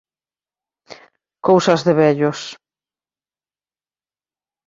[1.47, 2.39] Cousas de vellos.